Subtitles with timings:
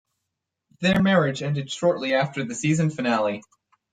[0.79, 3.43] Their marriage ended shortly after the season finale.